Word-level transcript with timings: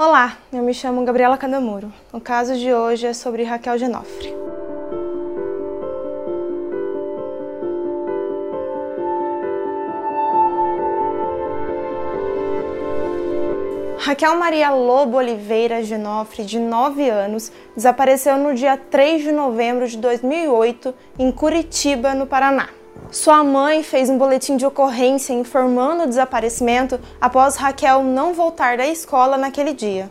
Olá, 0.00 0.38
eu 0.52 0.62
me 0.62 0.72
chamo 0.72 1.04
Gabriela 1.04 1.36
Cadamuro. 1.36 1.92
O 2.12 2.20
caso 2.20 2.56
de 2.56 2.72
hoje 2.72 3.04
é 3.04 3.12
sobre 3.12 3.42
Raquel 3.42 3.76
Genofre. 3.76 4.32
Raquel 13.98 14.38
Maria 14.38 14.70
Lobo 14.70 15.16
Oliveira 15.16 15.82
Genofre, 15.82 16.44
de 16.44 16.60
9 16.60 17.10
anos, 17.10 17.50
desapareceu 17.74 18.36
no 18.36 18.54
dia 18.54 18.76
3 18.76 19.24
de 19.24 19.32
novembro 19.32 19.88
de 19.88 19.96
2008 19.98 20.94
em 21.18 21.32
Curitiba, 21.32 22.14
no 22.14 22.24
Paraná. 22.24 22.68
Sua 23.10 23.42
mãe 23.42 23.82
fez 23.82 24.10
um 24.10 24.18
boletim 24.18 24.56
de 24.56 24.66
ocorrência 24.66 25.32
informando 25.32 26.02
o 26.02 26.06
desaparecimento 26.06 27.00
após 27.20 27.56
Raquel 27.56 28.02
não 28.02 28.34
voltar 28.34 28.76
da 28.76 28.86
escola 28.86 29.38
naquele 29.38 29.72
dia. 29.72 30.10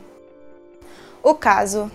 O 1.21 1.35
caso. 1.35 1.91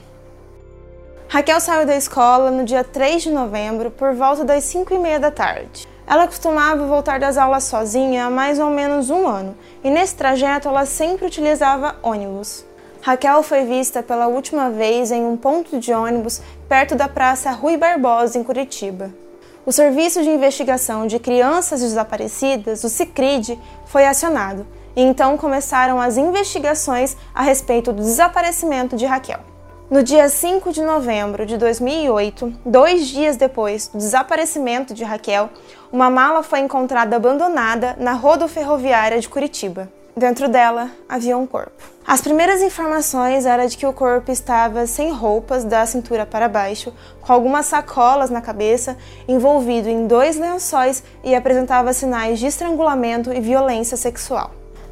Raquel 1.29 1.61
saiu 1.61 1.87
da 1.87 1.97
escola 1.97 2.51
no 2.51 2.65
dia 2.65 2.84
3 2.84 3.23
de 3.23 3.31
novembro 3.31 3.91
por 3.91 4.15
volta 4.15 4.45
das 4.45 4.62
5 4.65 4.95
e 4.95 4.98
meia 4.98 5.19
da 5.19 5.31
tarde. 5.31 5.89
Ela 6.07 6.27
costumava 6.27 6.87
voltar 6.87 7.19
das 7.19 7.37
aulas 7.39 7.65
sozinha 7.65 8.27
há 8.27 8.31
mais 8.31 8.59
ou 8.59 8.70
menos 8.70 9.09
um 9.09 9.27
ano, 9.27 9.56
e 9.83 9.91
nesse 9.91 10.15
trajeto 10.15 10.69
ela 10.69 10.84
sempre 10.84 11.27
utilizava 11.27 11.97
ônibus. 12.03 12.65
Raquel 13.01 13.43
foi 13.43 13.65
vista 13.65 14.03
pela 14.03 14.29
última 14.29 14.70
vez 14.70 15.11
em 15.11 15.25
um 15.25 15.37
ponto 15.37 15.81
de 15.81 15.93
ônibus 15.93 16.41
perto 16.69 16.95
da 16.95 17.09
Praça 17.09 17.51
Rui 17.51 17.77
Barbosa, 17.77 18.39
em 18.39 18.45
Curitiba. 18.45 19.22
O 19.65 19.71
Serviço 19.71 20.21
de 20.25 20.29
Investigação 20.29 21.07
de 21.07 21.21
Crianças 21.21 21.80
Desaparecidas, 21.83 22.83
o 22.83 22.89
CICRID, 22.89 23.57
foi 23.87 24.05
acionado 24.05 24.66
e 24.97 25.03
então 25.03 25.39
começaram 25.39 26.01
as 26.01 26.16
investigações 26.16 27.16
a 27.33 27.43
respeito 27.43 27.93
do 27.93 28.03
desaparecimento 28.03 28.97
de 28.97 29.06
Raquel. 29.06 29.39
No 29.89 30.03
dia 30.03 30.29
5 30.29 30.73
de 30.73 30.83
novembro 30.83 31.47
de 31.47 31.56
2008, 31.56 32.53
dois 32.67 33.06
dias 33.06 33.37
depois 33.37 33.87
do 33.87 33.98
desaparecimento 33.98 34.92
de 34.92 35.05
Raquel, 35.05 35.48
uma 35.92 36.11
mala 36.11 36.42
foi 36.42 36.59
encontrada 36.59 37.15
abandonada 37.15 37.94
na 38.00 38.15
rodoferroviária 38.15 39.20
de 39.20 39.28
Curitiba. 39.28 39.89
Dentro 40.15 40.47
dela 40.47 40.91
havia 41.09 41.39
um 41.39 41.47
corpo. 41.47 41.73
As 42.07 42.21
primeiras 42.21 42.61
informações 42.61 43.47
eram 43.47 43.65
de 43.65 43.79
que 43.79 43.87
o 43.87 43.95
corpo 43.95 44.31
estava 44.31 44.87
sem 44.87 45.11
roupas 45.11 45.65
da 45.65 45.87
cintura 45.87 46.27
para 46.27 46.49
baixo, 46.49 46.93
com 47.23 47.33
algumas 47.33 47.65
sacolas 47.65 48.29
na 48.29 48.43
cabeça, 48.43 48.99
envolvido 49.27 49.89
em 49.89 50.07
dois 50.07 50.37
lençóis 50.37 51.03
e 51.25 51.35
apresentava 51.35 51.95
sinais 51.95 52.39
de 52.39 52.47
estrangulamento 52.47 53.33
e 53.33 53.41
violência 53.41 53.97
sexual. 53.97 54.51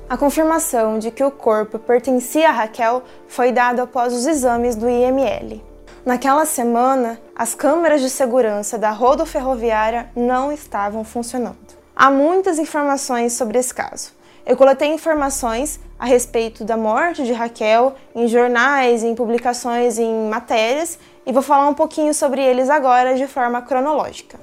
A 0.08 0.16
confirmação 0.16 0.98
de 0.98 1.10
que 1.10 1.22
o 1.22 1.30
corpo 1.30 1.78
pertencia 1.78 2.48
a 2.48 2.52
Raquel 2.52 3.02
foi 3.28 3.52
dada 3.52 3.82
após 3.82 4.14
os 4.14 4.26
exames 4.26 4.74
do 4.74 4.88
IML. 4.88 5.62
Naquela 6.06 6.46
semana, 6.46 7.20
as 7.36 7.54
câmeras 7.54 8.00
de 8.00 8.08
segurança 8.08 8.78
da 8.78 8.90
rodoferroviária 8.90 10.08
não 10.16 10.50
estavam 10.50 11.04
funcionando. 11.04 11.58
Há 11.94 12.10
muitas 12.10 12.58
informações 12.58 13.34
sobre 13.34 13.58
esse 13.58 13.74
caso. 13.74 14.18
Eu 14.46 14.56
coletei 14.56 14.88
informações 14.88 15.78
a 15.98 16.06
respeito 16.06 16.64
da 16.64 16.76
morte 16.76 17.24
de 17.24 17.32
Raquel 17.32 17.94
em 18.14 18.26
jornais, 18.26 19.04
em 19.04 19.14
publicações, 19.14 19.98
em 19.98 20.28
matérias 20.28 20.98
e 21.26 21.32
vou 21.32 21.42
falar 21.42 21.68
um 21.68 21.74
pouquinho 21.74 22.14
sobre 22.14 22.42
eles 22.42 22.70
agora 22.70 23.14
de 23.14 23.26
forma 23.26 23.60
cronológica. 23.62 24.40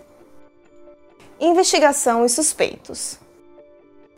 Investigação 1.39 2.25
e 2.25 2.29
suspeitos. 2.29 3.19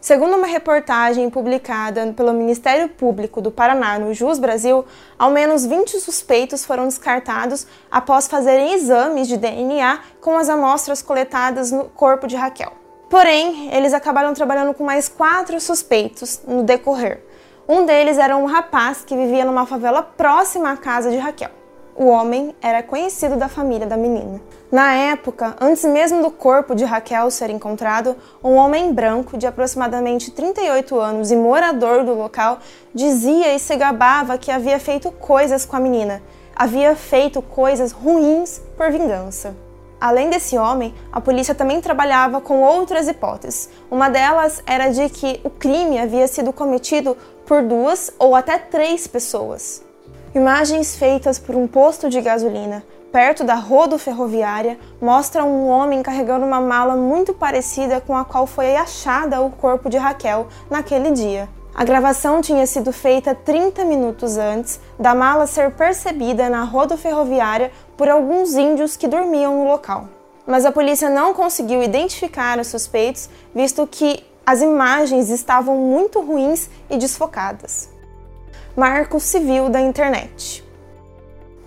Segundo 0.01 0.37
uma 0.37 0.47
reportagem 0.47 1.29
publicada 1.29 2.13
pelo 2.15 2.31
Ministério 2.31 2.87
Público 2.87 3.41
do 3.41 3.51
Paraná 3.51 3.99
no 3.99 4.13
Jus 4.13 4.39
Brasil, 4.39 4.85
ao 5.17 5.29
menos 5.29 5.65
20 5.65 5.99
suspeitos 5.99 6.63
foram 6.63 6.85
descartados 6.85 7.67
após 7.91 8.25
fazerem 8.25 8.73
exames 8.73 9.27
de 9.27 9.35
DNA 9.35 9.99
com 10.21 10.37
as 10.37 10.47
amostras 10.47 11.01
coletadas 11.01 11.69
no 11.69 11.85
corpo 11.85 12.27
de 12.27 12.37
Raquel. 12.37 12.78
Porém, 13.09 13.73
eles 13.73 13.91
acabaram 13.91 14.33
trabalhando 14.35 14.73
com 14.73 14.83
mais 14.83 15.09
quatro 15.09 15.59
suspeitos 15.59 16.41
no 16.47 16.61
decorrer. 16.61 17.23
Um 17.67 17.83
deles 17.83 18.19
era 18.19 18.37
um 18.37 18.45
rapaz 18.45 19.03
que 19.03 19.15
vivia 19.15 19.43
numa 19.43 19.65
favela 19.65 20.03
próxima 20.03 20.71
à 20.71 20.77
casa 20.77 21.09
de 21.09 21.17
Raquel. 21.17 21.49
O 21.95 22.05
homem 22.05 22.55
era 22.61 22.83
conhecido 22.83 23.35
da 23.35 23.49
família 23.49 23.87
da 23.87 23.97
menina. 23.97 24.39
Na 24.71 24.93
época, 24.93 25.55
antes 25.59 25.83
mesmo 25.85 26.21
do 26.21 26.29
corpo 26.29 26.75
de 26.75 26.85
Raquel 26.85 27.29
ser 27.31 27.49
encontrado, 27.49 28.15
um 28.43 28.53
homem 28.53 28.93
branco 28.93 29.37
de 29.37 29.47
aproximadamente 29.47 30.31
38 30.31 30.97
anos 30.99 31.31
e 31.31 31.35
morador 31.35 32.05
do 32.05 32.13
local 32.13 32.59
dizia 32.93 33.53
e 33.53 33.59
se 33.59 33.75
gabava 33.75 34.37
que 34.37 34.51
havia 34.51 34.79
feito 34.79 35.11
coisas 35.11 35.65
com 35.65 35.75
a 35.75 35.79
menina, 35.79 36.21
havia 36.55 36.95
feito 36.95 37.41
coisas 37.41 37.91
ruins 37.91 38.61
por 38.77 38.91
vingança. 38.91 39.68
Além 39.99 40.29
desse 40.29 40.57
homem, 40.57 40.93
a 41.11 41.19
polícia 41.19 41.53
também 41.53 41.81
trabalhava 41.81 42.39
com 42.39 42.61
outras 42.61 43.07
hipóteses. 43.07 43.69
Uma 43.91 44.09
delas 44.09 44.63
era 44.65 44.89
de 44.89 45.09
que 45.09 45.39
o 45.43 45.49
crime 45.49 45.99
havia 45.99 46.27
sido 46.27 46.53
cometido 46.53 47.17
por 47.45 47.63
duas 47.63 48.11
ou 48.17 48.35
até 48.35 48.57
três 48.57 49.07
pessoas. 49.07 49.83
Imagens 50.33 50.95
feitas 50.95 51.37
por 51.37 51.55
um 51.55 51.67
posto 51.67 52.09
de 52.09 52.21
gasolina 52.21 52.83
perto 53.11 53.43
da 53.43 53.55
rodo 53.55 53.97
ferroviária 53.97 54.77
mostram 55.01 55.49
um 55.49 55.67
homem 55.67 56.01
carregando 56.01 56.45
uma 56.45 56.61
mala 56.61 56.95
muito 56.95 57.33
parecida 57.33 57.99
com 57.99 58.15
a 58.15 58.23
qual 58.23 58.45
foi 58.45 58.75
achada 58.75 59.41
o 59.41 59.49
corpo 59.49 59.89
de 59.89 59.97
Raquel 59.97 60.47
naquele 60.69 61.11
dia. 61.11 61.49
A 61.73 61.83
gravação 61.83 62.41
tinha 62.41 62.65
sido 62.65 62.91
feita 62.91 63.33
30 63.33 63.85
minutos 63.85 64.37
antes 64.37 64.79
da 64.99 65.15
mala 65.15 65.47
ser 65.47 65.71
percebida 65.71 66.49
na 66.49 66.63
rodoferroviária 66.63 67.71
por 67.99 68.07
alguns 68.07 68.55
índios 68.55 68.95
que 68.95 69.09
dormiam 69.09 69.57
no 69.57 69.67
local. 69.69 70.07
Mas 70.47 70.63
a 70.63 70.71
polícia 70.71 71.09
não 71.09 71.33
conseguiu 71.33 71.83
identificar 71.83 72.57
os 72.57 72.67
suspeitos, 72.67 73.29
visto 73.53 73.85
que 73.85 74.23
as 74.45 74.61
imagens 74.61 75.29
estavam 75.29 75.75
muito 75.75 76.21
ruins 76.21 76.69
e 76.89 76.97
desfocadas. 76.97 77.89
Marco 78.73 79.19
Civil 79.19 79.67
da 79.67 79.81
Internet. 79.81 80.63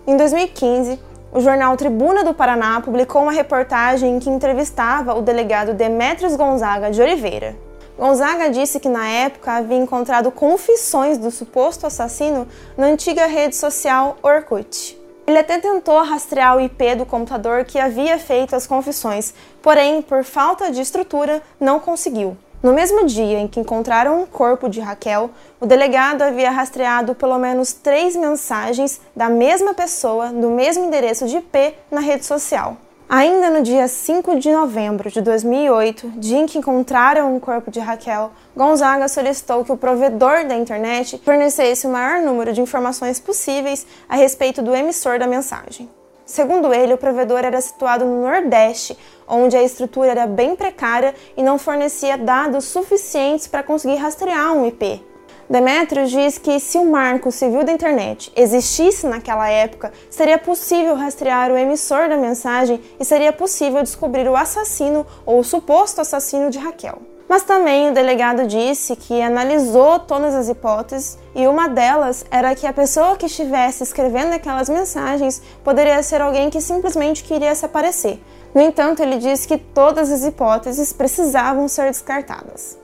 Em 0.06 0.16
2015, 0.16 0.98
o 1.34 1.38
jornal 1.38 1.76
Tribuna 1.76 2.24
do 2.24 2.32
Paraná 2.32 2.80
publicou 2.80 3.24
uma 3.24 3.32
reportagem 3.32 4.16
em 4.16 4.18
que 4.18 4.30
entrevistava 4.30 5.14
o 5.14 5.20
delegado 5.20 5.74
Demetrios 5.74 6.34
Gonzaga 6.34 6.90
de 6.90 7.02
Oliveira. 7.02 7.54
Gonzaga 7.98 8.48
disse 8.48 8.80
que 8.80 8.88
na 8.88 9.06
época 9.06 9.52
havia 9.52 9.76
encontrado 9.76 10.30
confissões 10.30 11.18
do 11.18 11.30
suposto 11.30 11.86
assassino 11.86 12.48
na 12.74 12.86
antiga 12.86 13.26
rede 13.26 13.54
social 13.54 14.16
Orkut. 14.22 15.01
Ele 15.26 15.38
até 15.38 15.58
tentou 15.58 16.02
rastrear 16.02 16.56
o 16.56 16.60
IP 16.60 16.96
do 16.96 17.06
computador 17.06 17.64
que 17.64 17.78
havia 17.78 18.18
feito 18.18 18.56
as 18.56 18.66
confissões, 18.66 19.32
porém, 19.62 20.02
por 20.02 20.24
falta 20.24 20.70
de 20.70 20.80
estrutura, 20.80 21.40
não 21.60 21.78
conseguiu. 21.78 22.36
No 22.62 22.72
mesmo 22.72 23.06
dia 23.06 23.40
em 23.40 23.48
que 23.48 23.58
encontraram 23.58 24.22
o 24.22 24.26
corpo 24.26 24.68
de 24.68 24.80
Raquel, 24.80 25.30
o 25.60 25.66
delegado 25.66 26.22
havia 26.22 26.50
rastreado 26.50 27.14
pelo 27.14 27.36
menos 27.36 27.72
três 27.72 28.14
mensagens 28.14 29.00
da 29.16 29.28
mesma 29.28 29.74
pessoa 29.74 30.28
do 30.28 30.50
mesmo 30.50 30.84
endereço 30.84 31.26
de 31.26 31.38
IP 31.38 31.74
na 31.90 32.00
rede 32.00 32.24
social. 32.24 32.76
Ainda 33.14 33.50
no 33.50 33.60
dia 33.60 33.86
5 33.86 34.38
de 34.38 34.50
novembro 34.50 35.10
de 35.10 35.20
2008, 35.20 36.12
dia 36.16 36.38
em 36.38 36.46
que 36.46 36.56
encontraram 36.56 37.36
o 37.36 37.40
corpo 37.40 37.70
de 37.70 37.78
Raquel, 37.78 38.30
Gonzaga 38.56 39.06
solicitou 39.06 39.62
que 39.66 39.70
o 39.70 39.76
provedor 39.76 40.46
da 40.46 40.56
internet 40.56 41.20
fornecesse 41.22 41.86
o 41.86 41.90
maior 41.90 42.22
número 42.22 42.54
de 42.54 42.62
informações 42.62 43.20
possíveis 43.20 43.86
a 44.08 44.16
respeito 44.16 44.62
do 44.62 44.74
emissor 44.74 45.18
da 45.18 45.26
mensagem. 45.26 45.90
Segundo 46.24 46.72
ele, 46.72 46.94
o 46.94 46.96
provedor 46.96 47.40
era 47.40 47.60
situado 47.60 48.06
no 48.06 48.22
Nordeste, 48.22 48.96
onde 49.28 49.58
a 49.58 49.62
estrutura 49.62 50.12
era 50.12 50.26
bem 50.26 50.56
precária 50.56 51.14
e 51.36 51.42
não 51.42 51.58
fornecia 51.58 52.16
dados 52.16 52.64
suficientes 52.64 53.46
para 53.46 53.62
conseguir 53.62 53.96
rastrear 53.96 54.54
um 54.54 54.66
IP. 54.66 55.11
Demetrios 55.52 56.10
diz 56.10 56.38
que 56.38 56.58
se 56.58 56.78
o 56.78 56.90
marco 56.90 57.30
civil 57.30 57.62
da 57.62 57.70
internet 57.70 58.32
existisse 58.34 59.06
naquela 59.06 59.50
época, 59.50 59.92
seria 60.08 60.38
possível 60.38 60.94
rastrear 60.94 61.52
o 61.52 61.58
emissor 61.58 62.08
da 62.08 62.16
mensagem 62.16 62.80
e 62.98 63.04
seria 63.04 63.34
possível 63.34 63.82
descobrir 63.82 64.26
o 64.26 64.34
assassino 64.34 65.06
ou 65.26 65.40
o 65.40 65.44
suposto 65.44 66.00
assassino 66.00 66.48
de 66.48 66.58
Raquel. 66.58 67.02
Mas 67.28 67.42
também 67.42 67.90
o 67.90 67.92
delegado 67.92 68.46
disse 68.46 68.96
que 68.96 69.20
analisou 69.20 69.98
todas 69.98 70.34
as 70.34 70.48
hipóteses 70.48 71.18
e 71.34 71.46
uma 71.46 71.68
delas 71.68 72.24
era 72.30 72.54
que 72.54 72.66
a 72.66 72.72
pessoa 72.72 73.18
que 73.18 73.26
estivesse 73.26 73.82
escrevendo 73.82 74.32
aquelas 74.32 74.70
mensagens 74.70 75.42
poderia 75.62 76.02
ser 76.02 76.22
alguém 76.22 76.48
que 76.48 76.62
simplesmente 76.62 77.24
queria 77.24 77.54
se 77.54 77.66
aparecer. 77.66 78.18
No 78.54 78.62
entanto, 78.62 79.02
ele 79.02 79.18
disse 79.18 79.46
que 79.46 79.58
todas 79.58 80.10
as 80.10 80.24
hipóteses 80.24 80.94
precisavam 80.94 81.68
ser 81.68 81.90
descartadas 81.90 82.80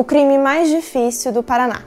o 0.00 0.04
crime 0.04 0.38
mais 0.38 0.70
difícil 0.70 1.30
do 1.30 1.42
Paraná. 1.42 1.82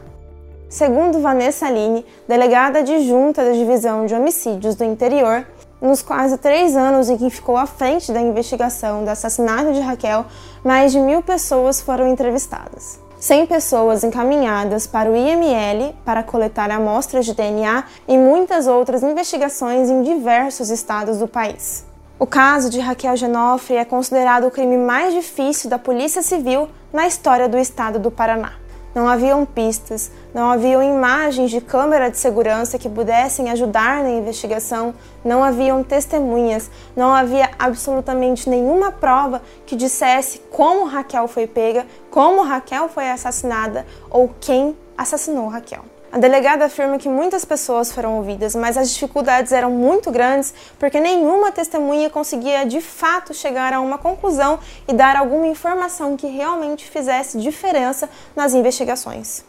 Segundo 0.70 1.20
Vanessa 1.20 1.66
Aline, 1.66 2.06
delegada 2.28 2.78
adjunta 2.78 3.44
da 3.44 3.54
Divisão 3.54 4.06
de 4.06 4.14
Homicídios 4.14 4.76
do 4.76 4.84
Interior, 4.84 5.48
nos 5.82 6.04
quase 6.04 6.38
três 6.38 6.78
anos 6.78 7.10
em 7.10 7.18
que 7.18 7.32
ficou 7.32 7.58
à 7.58 7.66
frente 7.66 8.12
da 8.12 8.22
investigação 8.22 9.04
do 9.04 9.10
assassinato 9.10 9.74
de 9.74 9.80
Raquel, 9.80 10.28
mais 10.64 10.92
de 10.92 11.00
mil 11.00 11.24
pessoas 11.24 11.82
foram 11.82 12.08
entrevistadas. 12.08 13.00
100 13.20 13.48
pessoas 13.48 14.04
encaminhadas 14.04 14.86
para 14.86 15.10
o 15.10 15.16
IML 15.16 15.96
para 16.06 16.22
coletar 16.22 16.70
amostras 16.70 17.26
de 17.26 17.34
DNA 17.34 17.84
e 18.08 18.16
muitas 18.16 18.68
outras 18.68 19.02
investigações 19.02 19.90
em 19.90 20.04
diversos 20.04 20.70
estados 20.70 21.18
do 21.18 21.28
país. 21.28 21.84
O 22.20 22.28
caso 22.28 22.70
de 22.70 22.80
Raquel 22.80 23.18
Genofre 23.18 23.76
é 23.76 23.84
considerado 23.84 24.46
o 24.46 24.52
crime 24.52 24.78
mais 24.78 25.16
difícil 25.16 25.68
da 25.68 25.80
Polícia 25.80 26.22
Civil 26.22 26.70
na 26.94 27.08
história 27.08 27.50
do 27.50 27.58
estado 27.58 27.98
do 27.98 28.12
Paraná. 28.12 28.54
Não 28.94 29.08
haviam 29.08 29.44
pistas, 29.44 30.12
não 30.36 30.52
haviam 30.52 30.84
imagens 30.84 31.50
de 31.50 31.60
câmera 31.60 32.12
de 32.12 32.18
segurança 32.18 32.78
que 32.78 32.88
pudessem 32.88 33.50
ajudar 33.50 34.04
na 34.04 34.12
investigação, 34.12 34.94
não 35.26 35.44
haviam 35.44 35.84
testemunhas, 35.84 36.70
não 36.96 37.12
havia 37.12 37.50
absolutamente 37.58 38.48
nenhuma 38.48 38.92
prova 38.92 39.42
que 39.66 39.76
dissesse 39.76 40.40
como 40.52 40.86
Raquel 40.86 41.28
foi 41.28 41.48
pega, 41.48 41.88
como 42.12 42.44
Raquel 42.44 42.88
foi 42.88 43.10
assassinada 43.10 43.84
ou 44.12 44.30
quem 44.40 44.78
assassinou 44.96 45.48
Raquel. 45.48 45.93
A 46.14 46.20
delegada 46.20 46.66
afirma 46.66 47.00
que 47.00 47.10
muitas 47.10 47.44
pessoas 47.44 47.92
foram 47.92 48.18
ouvidas, 48.18 48.54
mas 48.54 48.78
as 48.78 48.92
dificuldades 48.94 49.52
eram 49.52 49.72
muito 49.72 50.12
grandes 50.12 50.54
porque 50.78 51.00
nenhuma 51.00 51.52
testemunha 51.52 52.08
conseguia 52.08 52.68
de 52.68 52.80
fato 52.82 53.34
chegar 53.34 53.74
a 53.74 53.80
uma 53.80 53.98
conclusão 53.98 54.60
e 54.88 54.94
dar 54.94 55.16
alguma 55.16 55.48
informação 55.48 56.16
que 56.16 56.28
realmente 56.28 56.88
fizesse 56.88 57.40
diferença 57.40 58.08
nas 58.36 58.54
investigações. 58.54 59.44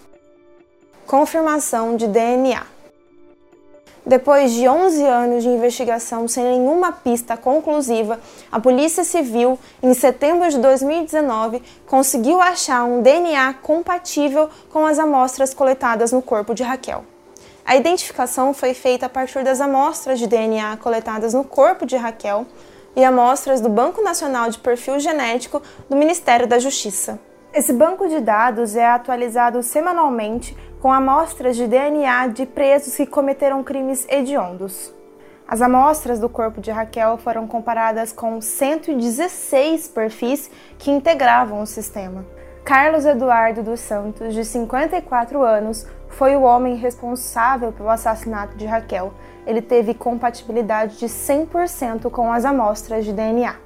Confirmação 1.07 1.99
de 1.99 2.07
DNA. 2.07 2.74
Depois 4.07 4.53
de 4.53 4.69
11 4.69 5.03
anos 5.03 5.43
de 5.43 5.49
investigação 5.49 6.29
sem 6.29 6.45
nenhuma 6.45 6.93
pista 6.93 7.39
conclusiva, 7.39 8.21
a 8.53 8.61
Polícia 8.61 9.03
Civil, 9.03 9.59
em 9.83 9.95
setembro 9.95 10.51
de 10.51 10.59
2019, 10.59 11.63
conseguiu 11.87 12.39
achar 12.39 12.85
um 12.85 13.01
DNA 13.01 13.55
compatível 13.63 14.51
com 14.71 14.85
as 14.85 14.99
amostras 14.99 15.55
coletadas 15.55 16.13
no 16.13 16.21
corpo 16.21 16.55
de 16.55 16.63
Raquel. 16.63 17.03
A 17.65 17.77
identificação 17.77 18.53
foi 18.53 18.75
feita 18.75 19.07
a 19.07 19.09
partir 19.09 19.43
das 19.43 19.59
amostras 19.59 20.19
de 20.19 20.27
DNA 20.27 20.77
coletadas 20.77 21.33
no 21.33 21.43
corpo 21.43 21.87
de 21.87 21.97
Raquel 21.97 22.47
e 22.95 23.03
amostras 23.03 23.63
do 23.63 23.71
Banco 23.71 24.03
Nacional 24.03 24.51
de 24.51 24.59
Perfil 24.59 25.01
Genético 25.01 25.63
do 25.89 25.97
Ministério 25.97 26.47
da 26.47 26.59
Justiça. 26.59 27.19
Esse 27.55 27.73
banco 27.73 28.07
de 28.07 28.21
dados 28.21 28.77
é 28.77 28.85
atualizado 28.85 29.63
semanalmente 29.63 30.55
com 30.85 30.93
amostras 30.93 31.57
de 31.57 31.67
DNA 31.67 32.27
de 32.27 32.45
presos 32.45 32.95
que 32.95 33.07
cometeram 33.07 33.65
crimes 33.65 34.07
hediondos. 34.07 34.93
As 35.49 35.63
amostras 35.63 36.21
do 36.21 36.29
corpo 36.29 36.61
de 36.61 36.71
Raquel 36.71 37.17
foram 37.17 37.47
comparadas 37.47 38.13
com 38.13 38.39
116 38.39 39.89
perfis 39.89 40.51
que 40.77 40.91
integravam 40.91 41.63
o 41.63 41.67
sistema. 41.67 42.23
Carlos 42.67 43.07
Eduardo 43.07 43.63
dos 43.63 43.81
Santos, 43.81 44.35
de 44.35 44.45
54 44.45 45.43
anos, 45.43 45.87
foi 46.11 46.37
o 46.37 46.43
homem 46.43 46.77
responsável 46.77 47.73
pelo 47.73 47.89
assassinato 47.89 48.55
de 48.55 48.67
Raquel. 48.67 49.15
Ele 49.47 49.63
teve 49.63 49.95
compatibilidade 49.95 50.99
de 50.99 51.07
100% 51.07 52.11
com 52.11 52.31
as 52.31 52.45
amostras 52.45 53.07
de 53.07 53.13
DNA. 53.15 53.57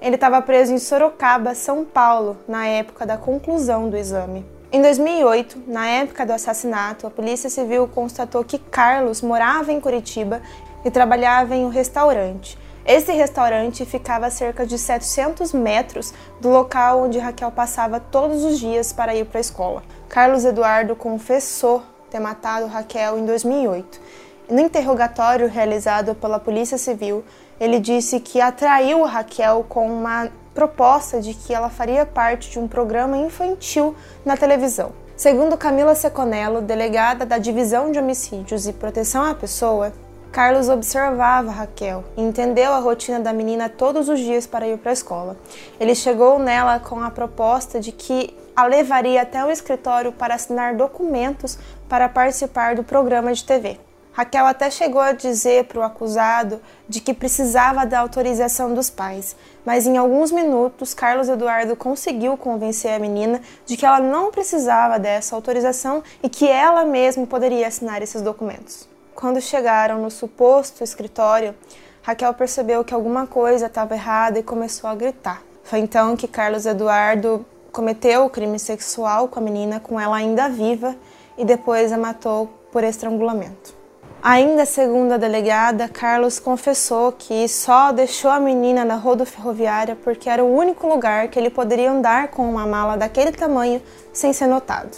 Ele 0.00 0.14
estava 0.14 0.40
preso 0.40 0.72
em 0.72 0.78
Sorocaba, 0.78 1.52
São 1.52 1.84
Paulo, 1.84 2.36
na 2.46 2.68
época 2.68 3.04
da 3.04 3.16
conclusão 3.16 3.90
do 3.90 3.96
exame. 3.96 4.59
Em 4.72 4.80
2008, 4.80 5.64
na 5.66 5.88
época 5.88 6.24
do 6.24 6.32
assassinato, 6.32 7.04
a 7.04 7.10
Polícia 7.10 7.50
Civil 7.50 7.88
constatou 7.88 8.44
que 8.44 8.56
Carlos 8.56 9.20
morava 9.20 9.72
em 9.72 9.80
Curitiba 9.80 10.40
e 10.84 10.90
trabalhava 10.92 11.56
em 11.56 11.64
um 11.64 11.70
restaurante. 11.70 12.56
Esse 12.86 13.10
restaurante 13.10 13.84
ficava 13.84 14.26
a 14.26 14.30
cerca 14.30 14.64
de 14.64 14.78
700 14.78 15.52
metros 15.52 16.14
do 16.40 16.48
local 16.48 17.02
onde 17.02 17.18
Raquel 17.18 17.50
passava 17.50 17.98
todos 17.98 18.44
os 18.44 18.60
dias 18.60 18.92
para 18.92 19.12
ir 19.12 19.26
para 19.26 19.38
a 19.38 19.40
escola. 19.40 19.82
Carlos 20.08 20.44
Eduardo 20.44 20.94
confessou 20.94 21.82
ter 22.08 22.20
matado 22.20 22.66
Raquel 22.66 23.18
em 23.18 23.26
2008. 23.26 24.00
No 24.48 24.60
interrogatório 24.60 25.48
realizado 25.48 26.14
pela 26.14 26.38
Polícia 26.38 26.78
Civil, 26.78 27.24
ele 27.58 27.80
disse 27.80 28.20
que 28.20 28.40
atraiu 28.40 29.02
Raquel 29.02 29.66
com 29.68 29.92
uma 29.92 30.30
proposta 30.54 31.20
de 31.20 31.34
que 31.34 31.54
ela 31.54 31.68
faria 31.68 32.04
parte 32.04 32.50
de 32.50 32.58
um 32.58 32.66
programa 32.66 33.16
infantil 33.16 33.94
na 34.24 34.36
televisão. 34.36 34.92
Segundo 35.16 35.56
Camila 35.56 35.94
Seconello, 35.94 36.62
delegada 36.62 37.26
da 37.26 37.38
Divisão 37.38 37.92
de 37.92 37.98
Homicídios 37.98 38.66
e 38.66 38.72
Proteção 38.72 39.22
à 39.24 39.34
Pessoa, 39.34 39.92
Carlos 40.32 40.68
observava 40.68 41.50
Raquel 41.50 42.04
e 42.16 42.22
entendeu 42.22 42.72
a 42.72 42.78
rotina 42.78 43.18
da 43.18 43.32
menina 43.32 43.68
todos 43.68 44.08
os 44.08 44.18
dias 44.18 44.46
para 44.46 44.66
ir 44.66 44.78
para 44.78 44.92
a 44.92 44.94
escola. 44.94 45.36
Ele 45.78 45.94
chegou 45.94 46.38
nela 46.38 46.78
com 46.78 47.00
a 47.00 47.10
proposta 47.10 47.80
de 47.80 47.90
que 47.90 48.36
a 48.54 48.64
levaria 48.64 49.22
até 49.22 49.44
o 49.44 49.50
escritório 49.50 50.12
para 50.12 50.34
assinar 50.34 50.76
documentos 50.76 51.58
para 51.88 52.08
participar 52.08 52.74
do 52.76 52.84
programa 52.84 53.32
de 53.32 53.44
TV. 53.44 53.78
Raquel 54.20 54.44
até 54.44 54.70
chegou 54.70 55.00
a 55.00 55.12
dizer 55.12 55.64
para 55.64 55.78
o 55.78 55.82
acusado 55.82 56.60
de 56.86 57.00
que 57.00 57.14
precisava 57.14 57.86
da 57.86 58.00
autorização 58.00 58.74
dos 58.74 58.90
pais, 58.90 59.34
mas 59.64 59.86
em 59.86 59.96
alguns 59.96 60.30
minutos 60.30 60.92
Carlos 60.92 61.30
Eduardo 61.30 61.74
conseguiu 61.74 62.36
convencer 62.36 62.92
a 62.92 62.98
menina 62.98 63.40
de 63.64 63.78
que 63.78 63.86
ela 63.86 63.98
não 63.98 64.30
precisava 64.30 64.98
dessa 64.98 65.34
autorização 65.34 66.02
e 66.22 66.28
que 66.28 66.46
ela 66.46 66.84
mesma 66.84 67.26
poderia 67.26 67.66
assinar 67.66 68.02
esses 68.02 68.20
documentos. 68.20 68.86
Quando 69.14 69.40
chegaram 69.40 70.02
no 70.02 70.10
suposto 70.10 70.84
escritório, 70.84 71.54
Raquel 72.02 72.34
percebeu 72.34 72.84
que 72.84 72.92
alguma 72.92 73.26
coisa 73.26 73.68
estava 73.68 73.94
errada 73.94 74.38
e 74.38 74.42
começou 74.42 74.90
a 74.90 74.94
gritar. 74.94 75.42
Foi 75.64 75.78
então 75.78 76.14
que 76.14 76.28
Carlos 76.28 76.66
Eduardo 76.66 77.42
cometeu 77.72 78.26
o 78.26 78.30
crime 78.30 78.58
sexual 78.58 79.28
com 79.28 79.40
a 79.40 79.42
menina 79.42 79.80
com 79.80 79.98
ela 79.98 80.16
ainda 80.16 80.46
viva 80.46 80.94
e 81.38 81.44
depois 81.46 81.90
a 81.90 81.96
matou 81.96 82.50
por 82.70 82.84
estrangulamento. 82.84 83.79
Ainda 84.22 84.66
segundo 84.66 85.12
a 85.12 85.16
delegada, 85.16 85.88
Carlos 85.88 86.38
confessou 86.38 87.10
que 87.10 87.48
só 87.48 87.90
deixou 87.90 88.30
a 88.30 88.38
menina 88.38 88.84
na 88.84 88.96
rodoferroviária 88.96 89.96
porque 89.96 90.28
era 90.28 90.44
o 90.44 90.54
único 90.54 90.86
lugar 90.86 91.28
que 91.28 91.38
ele 91.38 91.48
poderia 91.48 91.90
andar 91.90 92.28
com 92.28 92.42
uma 92.42 92.66
mala 92.66 92.98
daquele 92.98 93.32
tamanho 93.32 93.80
sem 94.12 94.30
ser 94.34 94.46
notado. 94.46 94.94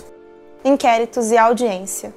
Inquéritos 0.65 1.31
e 1.31 1.39
audiência. 1.39 2.13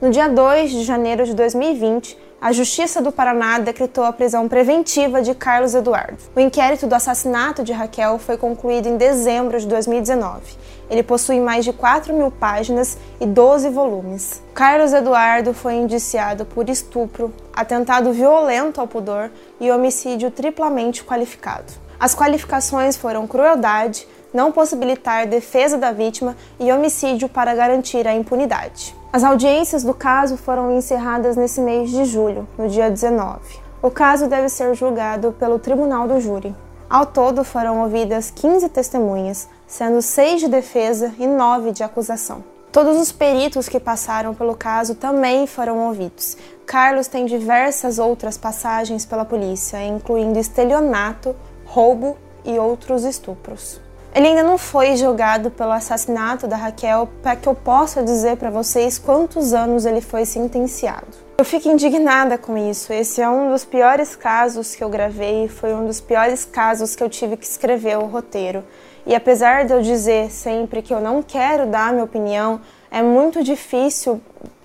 No 0.00 0.10
dia 0.10 0.28
2 0.28 0.72
de 0.72 0.82
janeiro 0.82 1.24
de 1.24 1.32
2020, 1.32 2.18
a 2.42 2.50
Justiça 2.50 3.00
do 3.00 3.12
Paraná 3.12 3.60
decretou 3.60 4.02
a 4.02 4.12
prisão 4.12 4.48
preventiva 4.48 5.22
de 5.22 5.32
Carlos 5.32 5.76
Eduardo. 5.76 6.18
O 6.34 6.40
inquérito 6.40 6.88
do 6.88 6.94
assassinato 6.96 7.62
de 7.62 7.72
Raquel 7.72 8.18
foi 8.18 8.36
concluído 8.36 8.88
em 8.88 8.96
dezembro 8.96 9.60
de 9.60 9.66
2019. 9.68 10.56
Ele 10.90 11.04
possui 11.04 11.38
mais 11.38 11.64
de 11.64 11.72
4 11.72 12.12
mil 12.12 12.32
páginas 12.32 12.98
e 13.20 13.26
12 13.26 13.68
volumes. 13.68 14.42
Carlos 14.52 14.92
Eduardo 14.92 15.54
foi 15.54 15.74
indiciado 15.74 16.44
por 16.44 16.68
estupro, 16.68 17.32
atentado 17.54 18.12
violento 18.12 18.80
ao 18.80 18.88
pudor 18.88 19.30
e 19.60 19.70
homicídio 19.70 20.28
triplamente 20.28 21.04
qualificado. 21.04 21.72
As 22.00 22.12
qualificações 22.12 22.96
foram 22.96 23.24
crueldade, 23.24 24.04
não 24.34 24.50
possibilitar 24.50 25.28
defesa 25.28 25.78
da 25.78 25.92
vítima 25.92 26.36
e 26.58 26.72
homicídio 26.72 27.28
para 27.28 27.54
garantir 27.54 28.04
a 28.08 28.12
impunidade. 28.12 29.00
As 29.12 29.22
audiências 29.24 29.84
do 29.84 29.92
caso 29.92 30.38
foram 30.38 30.70
encerradas 30.70 31.36
nesse 31.36 31.60
mês 31.60 31.90
de 31.90 32.06
julho, 32.06 32.48
no 32.56 32.66
dia 32.66 32.90
19. 32.90 33.40
O 33.82 33.90
caso 33.90 34.26
deve 34.26 34.48
ser 34.48 34.74
julgado 34.74 35.32
pelo 35.32 35.58
Tribunal 35.58 36.08
do 36.08 36.18
Júri. 36.18 36.56
Ao 36.88 37.04
todo 37.04 37.44
foram 37.44 37.82
ouvidas 37.82 38.30
15 38.30 38.70
testemunhas, 38.70 39.50
sendo 39.66 40.00
6 40.00 40.40
de 40.40 40.48
defesa 40.48 41.12
e 41.18 41.26
9 41.26 41.72
de 41.72 41.82
acusação. 41.82 42.42
Todos 42.72 42.96
os 42.96 43.12
peritos 43.12 43.68
que 43.68 43.78
passaram 43.78 44.34
pelo 44.34 44.56
caso 44.56 44.94
também 44.94 45.46
foram 45.46 45.88
ouvidos. 45.88 46.38
Carlos 46.64 47.06
tem 47.06 47.26
diversas 47.26 47.98
outras 47.98 48.38
passagens 48.38 49.04
pela 49.04 49.26
polícia, 49.26 49.84
incluindo 49.84 50.38
estelionato, 50.38 51.36
roubo 51.66 52.16
e 52.46 52.58
outros 52.58 53.04
estupros. 53.04 53.78
Ele 54.14 54.26
ainda 54.26 54.42
não 54.42 54.58
foi 54.58 54.94
julgado 54.94 55.50
pelo 55.50 55.72
assassinato 55.72 56.46
da 56.46 56.54
Raquel 56.54 57.08
para 57.22 57.34
que 57.34 57.48
eu 57.48 57.54
possa 57.54 58.02
dizer 58.02 58.36
para 58.36 58.50
vocês 58.50 58.98
quantos 58.98 59.54
anos 59.54 59.86
ele 59.86 60.02
foi 60.02 60.26
sentenciado. 60.26 61.06
Eu 61.38 61.46
fico 61.46 61.68
indignada 61.68 62.36
com 62.36 62.56
isso. 62.58 62.92
Esse 62.92 63.22
é 63.22 63.28
um 63.28 63.50
dos 63.50 63.64
piores 63.64 64.14
casos 64.14 64.74
que 64.74 64.84
eu 64.84 64.90
gravei, 64.90 65.48
foi 65.48 65.72
um 65.72 65.86
dos 65.86 65.98
piores 65.98 66.44
casos 66.44 66.94
que 66.94 67.02
eu 67.02 67.08
tive 67.08 67.38
que 67.38 67.46
escrever 67.46 67.96
o 67.96 68.04
roteiro. 68.04 68.62
E 69.06 69.14
apesar 69.14 69.64
de 69.64 69.72
eu 69.72 69.80
dizer 69.80 70.30
sempre 70.30 70.82
que 70.82 70.92
eu 70.92 71.00
não 71.00 71.22
quero 71.22 71.66
dar 71.66 71.90
minha 71.90 72.04
opinião, 72.04 72.60
é 72.90 73.00
muito 73.00 73.42
difícil 73.42 74.20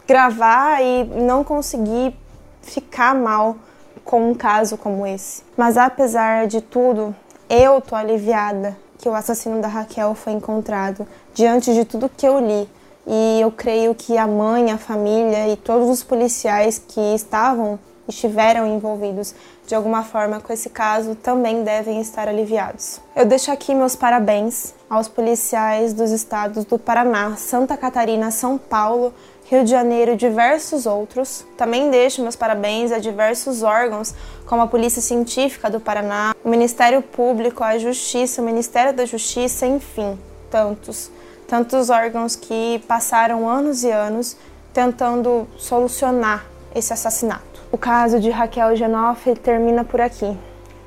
gravar 0.06 0.84
e 0.84 1.06
não 1.06 1.42
conseguir 1.46 2.14
ficar 2.62 3.16
mal 3.16 3.56
com 4.04 4.30
um 4.30 4.36
caso 4.36 4.78
como 4.78 5.08
esse. 5.08 5.42
Mas 5.56 5.78
apesar 5.78 6.48
de 6.48 6.60
tudo, 6.60 7.16
eu 7.50 7.80
tô 7.80 7.96
aliviada 7.96 8.76
que 8.98 9.08
o 9.08 9.14
assassino 9.14 9.62
da 9.62 9.68
Raquel 9.68 10.14
foi 10.16 10.34
encontrado 10.34 11.08
diante 11.34 11.74
de 11.74 11.86
tudo 11.86 12.10
que 12.10 12.28
eu 12.28 12.40
li. 12.40 12.68
E 13.06 13.40
eu 13.40 13.52
creio 13.52 13.96
que 13.96 14.18
a 14.18 14.28
mãe, 14.28 14.72
a 14.72 14.78
família 14.78 15.48
e 15.48 15.56
todos 15.56 15.90
os 15.90 16.04
policiais 16.04 16.82
que 16.86 17.16
estavam 17.16 17.80
estiveram 18.08 18.66
envolvidos 18.66 19.34
de 19.66 19.76
alguma 19.76 20.04
forma 20.04 20.40
com 20.40 20.52
esse 20.54 20.70
caso 20.70 21.14
também 21.16 21.64
devem 21.64 22.00
estar 22.00 22.28
aliviados. 22.28 23.02
Eu 23.16 23.26
deixo 23.26 23.52
aqui 23.52 23.76
meus 23.76 23.96
parabéns 23.96 24.74
aos 24.90 25.10
policiais 25.10 25.94
dos 25.94 26.12
estados 26.12 26.64
do 26.64 26.80
Paraná, 26.80 27.36
Santa 27.36 27.76
Catarina, 27.76 28.32
São 28.32 28.58
Paulo, 28.58 29.14
Rio 29.50 29.64
de 29.64 29.72
Janeiro 29.72 30.12
e 30.12 30.16
diversos 30.18 30.86
outros. 30.86 31.46
Também 31.56 31.90
deixo 31.90 32.22
meus 32.22 32.36
parabéns 32.36 32.92
a 32.92 33.00
diversos 33.00 33.64
órgãos, 33.64 34.14
como 34.46 34.62
a 34.62 34.68
Polícia 34.68 35.02
Científica 35.02 35.70
do 35.70 35.80
Paraná, 35.80 36.36
o 36.44 36.50
Ministério 36.50 37.02
Público, 37.02 37.64
a 37.64 37.78
Justiça, 37.78 38.42
o 38.42 38.46
Ministério 38.46 38.94
da 38.94 39.06
Justiça, 39.06 39.66
enfim, 39.66 40.20
tantos. 40.52 41.10
Tantos 41.48 41.90
órgãos 41.90 42.36
que 42.36 42.84
passaram 42.90 43.48
anos 43.48 43.86
e 43.86 43.90
anos 43.90 44.36
tentando 44.74 45.48
solucionar 45.58 46.46
esse 46.76 46.92
assassinato. 46.92 47.62
O 47.72 47.78
caso 47.78 48.20
de 48.20 48.30
Raquel 48.30 48.76
Genoff 48.76 49.34
termina 49.36 49.86
por 49.86 50.02
aqui, 50.02 50.38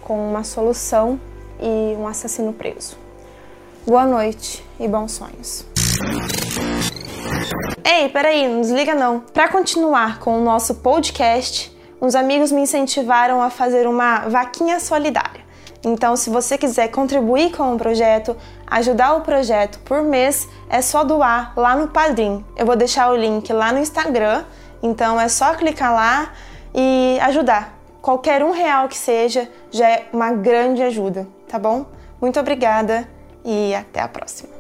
com 0.03 0.29
uma 0.29 0.45
solução 0.45 1.19
e 1.59 1.97
um 1.97 2.07
assassino 2.07 2.53
preso. 2.53 2.99
Boa 3.87 4.05
noite 4.05 4.63
e 4.79 4.87
bons 4.87 5.13
sonhos. 5.13 5.65
Ei, 7.85 8.09
peraí, 8.09 8.49
não 8.49 8.61
desliga 8.61 8.95
não. 8.95 9.21
Para 9.21 9.49
continuar 9.49 10.19
com 10.21 10.39
o 10.39 10.45
nosso 10.45 10.77
podcast, 10.77 11.77
uns 12.01 12.15
amigos 12.15 12.51
me 12.51 12.63
incentivaram 12.63 13.43
a 13.43 13.51
fazer 13.51 13.87
uma 13.87 14.21
vaquinha 14.29 14.81
solidária. 14.81 15.41
Então, 15.85 16.15
se 16.15 16.29
você 16.29 16.59
quiser 16.59 16.89
contribuir 16.89 17.57
com 17.57 17.75
o 17.75 17.79
projeto, 17.79 18.37
ajudar 18.67 19.15
o 19.15 19.23
projeto 19.23 19.79
por 19.81 20.03
mês, 20.03 20.49
é 20.69 20.83
só 20.83 21.03
doar 21.03 21.53
lá 21.57 21.75
no 21.75 21.89
Padrim. 21.89 22.45
Eu 22.57 22.67
vou 22.67 22.77
deixar 22.77 23.11
o 23.11 23.17
link 23.17 23.51
lá 23.53 23.73
no 23.73 23.79
Instagram, 23.79 24.45
então 24.83 25.19
é 25.19 25.29
só 25.29 25.55
clicar 25.55 25.93
lá 25.93 26.33
e 26.75 27.19
ajudar. 27.23 27.79
Qualquer 28.03 28.43
um 28.43 28.51
real 28.51 28.89
que 28.89 28.97
seja 28.97 29.49
já 29.71 29.89
é 29.89 30.09
uma 30.13 30.33
grande 30.33 30.83
ajuda, 30.83 31.27
tá 31.49 31.59
bom? 31.59 31.87
Muito 32.21 32.39
obrigada 32.39 33.09
e 33.45 33.75
até 33.75 34.01
a 34.01 34.09
próxima. 34.09 34.60